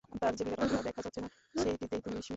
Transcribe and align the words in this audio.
তার 0.21 0.33
যে 0.37 0.43
বিরাট 0.45 0.59
অংশটা 0.63 0.83
দেখা 0.83 1.01
যাচ্ছে 1.01 1.21
না, 1.21 1.29
সেইটেতেই 1.55 2.01
তুমি 2.01 2.15
বিস্মিত। 2.15 2.29